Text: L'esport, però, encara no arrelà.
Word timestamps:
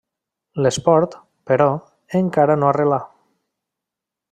L'esport, 0.65 1.17
però, 1.51 1.67
encara 2.21 2.57
no 2.63 2.71
arrelà. 2.71 3.01